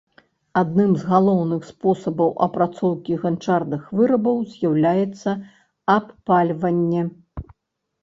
Адным 0.61 0.95
з 1.01 1.09
галоўных 1.11 1.67
спосабаў 1.71 2.33
апрацоўкі 2.47 3.19
ганчарных 3.27 3.87
вырабаў 4.01 4.43
з'яўлялася 4.57 5.39
абпальванне. 6.01 7.03